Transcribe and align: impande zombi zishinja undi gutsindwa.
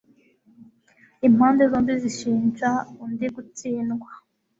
impande 1.27 1.63
zombi 1.71 1.93
zishinja 2.01 2.69
undi 3.03 3.25
gutsindwa. 3.35 4.09